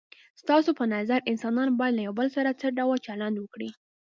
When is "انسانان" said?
1.31-1.67